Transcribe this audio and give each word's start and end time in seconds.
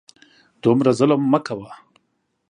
دومره 0.63 0.91
ظلم 0.99 1.21
مه 1.31 1.39
کوه! 1.47 1.71